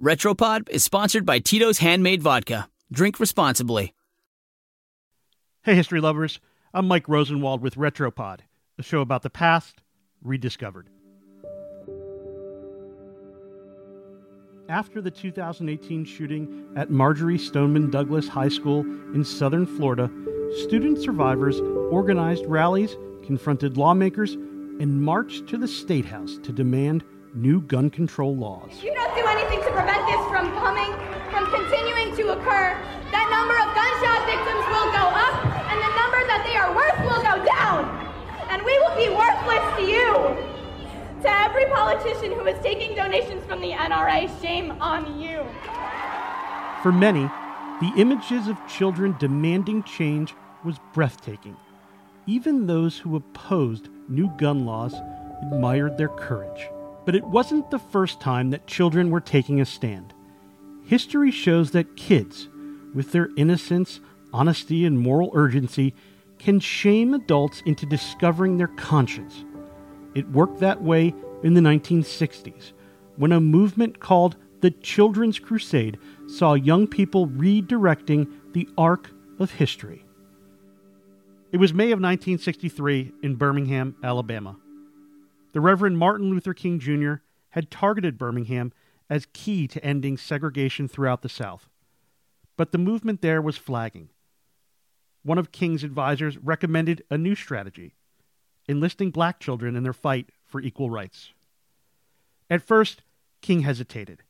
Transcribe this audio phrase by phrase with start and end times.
[0.00, 2.68] Retropod is sponsored by Tito's Handmade Vodka.
[2.92, 3.94] Drink responsibly.
[5.62, 6.38] Hey, history lovers.
[6.72, 8.42] I'm Mike Rosenwald with Retropod,
[8.78, 9.82] a show about the past
[10.22, 10.88] rediscovered.
[14.68, 18.82] After the 2018 shooting at Marjory Stoneman Douglas High School
[19.16, 20.08] in southern Florida,
[20.62, 21.58] student survivors
[21.90, 27.02] organized rallies, confronted lawmakers, and marched to the State House to demand
[27.38, 28.68] new gun control laws.
[28.72, 30.90] If you don't do anything to prevent this from coming,
[31.30, 32.74] from continuing to occur,
[33.14, 35.34] that number of gunshot victims will go up,
[35.70, 37.86] and the number that they are worth will go down.
[38.50, 40.10] And we will be worthless to you.
[41.22, 45.46] To every politician who is taking donations from the NRA, shame on you.
[46.82, 47.30] For many,
[47.80, 51.56] the images of children demanding change was breathtaking.
[52.26, 54.94] Even those who opposed new gun laws
[55.42, 56.68] admired their courage.
[57.08, 60.12] But it wasn't the first time that children were taking a stand.
[60.84, 62.50] History shows that kids,
[62.92, 64.00] with their innocence,
[64.30, 65.94] honesty, and moral urgency,
[66.38, 69.42] can shame adults into discovering their conscience.
[70.14, 72.72] It worked that way in the 1960s,
[73.16, 80.04] when a movement called the Children's Crusade saw young people redirecting the arc of history.
[81.52, 84.58] It was May of 1963 in Birmingham, Alabama.
[85.52, 87.14] The Reverend Martin Luther King Jr.
[87.50, 88.72] had targeted Birmingham
[89.08, 91.68] as key to ending segregation throughout the South.
[92.56, 94.10] But the movement there was flagging.
[95.22, 97.94] One of King's advisors recommended a new strategy
[98.68, 101.32] enlisting black children in their fight for equal rights.
[102.50, 103.02] At first,
[103.40, 104.22] King hesitated.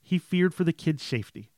[0.00, 1.50] He feared for the kids' safety.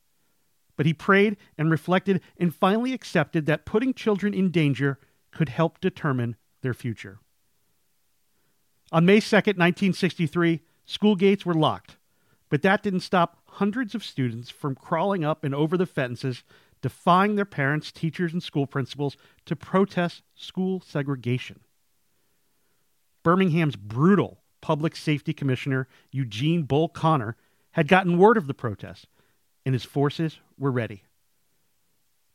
[0.75, 4.99] But he prayed and reflected and finally accepted that putting children in danger
[5.31, 7.19] could help determine their future.
[8.95, 11.97] On May 2, 1963, school gates were locked,
[12.47, 16.45] but that didn't stop hundreds of students from crawling up and over the fences,
[16.81, 21.59] defying their parents, teachers, and school principals to protest school segregation.
[23.21, 27.35] Birmingham's brutal public safety commissioner, Eugene Bull Connor,
[27.71, 29.07] had gotten word of the protest,
[29.65, 31.03] and his forces were ready.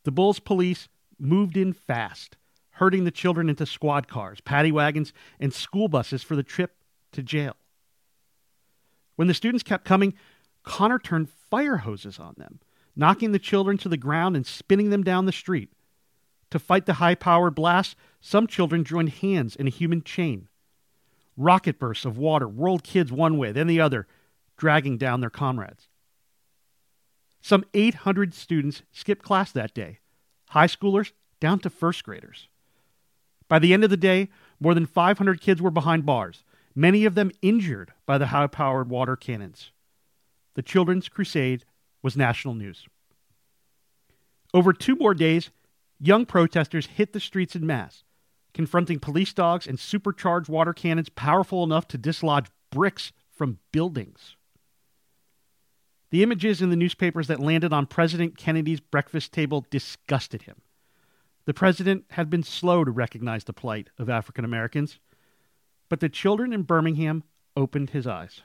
[0.05, 0.89] The Bulls police
[1.19, 2.37] moved in fast,
[2.81, 6.77] herding the children into squad cars, paddy wagons, and school buses for the trip
[7.13, 7.55] to jail.
[9.17, 10.15] When the students kept coming,
[10.63, 12.59] Connor turned fire hoses on them,
[12.97, 15.69] knocking the children to the ground and spinning them down the street.
[16.53, 20.49] To fight the high powered blast, some children joined hands in a human chain.
[21.37, 24.07] Rocket bursts of water whirled kids one way, then the other,
[24.57, 25.89] dragging down their comrades.
[27.43, 29.99] Some 800 students skipped class that day,
[30.49, 32.49] high schoolers down to first graders.
[33.51, 34.29] By the end of the day,
[34.61, 38.89] more than 500 kids were behind bars, many of them injured by the high powered
[38.89, 39.73] water cannons.
[40.55, 41.65] The Children's Crusade
[42.01, 42.87] was national news.
[44.55, 45.51] Over two more days,
[45.99, 48.05] young protesters hit the streets in mass,
[48.55, 54.37] confronting police dogs and supercharged water cannons powerful enough to dislodge bricks from buildings.
[56.11, 60.63] The images in the newspapers that landed on President Kennedy's breakfast table disgusted him.
[61.51, 65.01] The president had been slow to recognize the plight of African Americans,
[65.89, 67.25] but the children in Birmingham
[67.57, 68.43] opened his eyes.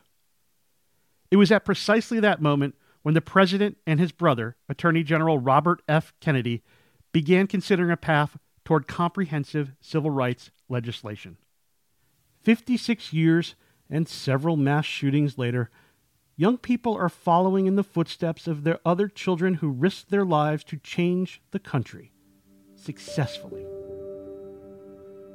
[1.29, 2.73] It was at precisely that moment
[3.03, 6.15] when the president and his brother, Attorney General Robert F.
[6.19, 6.63] Kennedy,
[7.11, 11.37] began considering a path toward comprehensive civil rights legislation.
[12.41, 13.53] 56 years
[13.87, 15.69] and several mass shootings later,
[16.35, 20.63] young people are following in the footsteps of their other children who risked their lives
[20.63, 22.11] to change the country
[22.85, 23.65] successfully.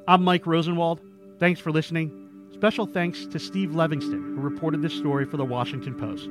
[0.06, 1.00] I'm Mike Rosenwald.
[1.38, 2.12] Thanks for listening.
[2.52, 6.26] Special thanks to Steve Levingston, who reported this story for the Washington Post.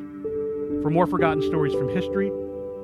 [0.81, 2.31] For more forgotten stories from history,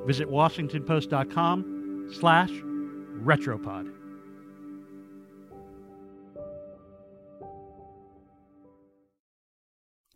[0.06, 2.52] visit washingtonpost.com slash
[3.24, 3.92] retropod.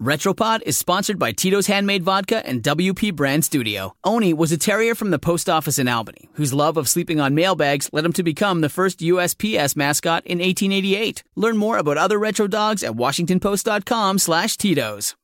[0.02, 3.98] Retropod is sponsored by Tito's Handmade Vodka and WP Brand Studio.
[4.06, 7.36] Owney was a terrier from the post office in Albany, whose love of sleeping on
[7.36, 11.26] mailbags led him to become the first USPS mascot in 1888.
[11.36, 15.16] Learn more about other retro dogs at washingtonpost.com slash Tito's.